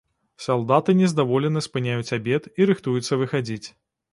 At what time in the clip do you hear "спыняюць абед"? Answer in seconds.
1.67-2.51